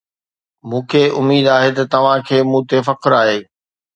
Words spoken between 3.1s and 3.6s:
آهي.